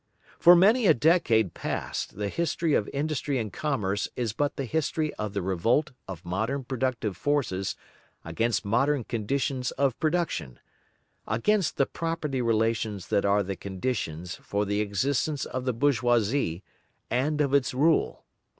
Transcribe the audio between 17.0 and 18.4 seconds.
and of its rule.